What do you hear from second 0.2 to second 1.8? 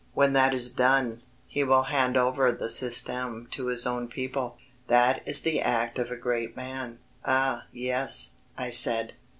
that is done, he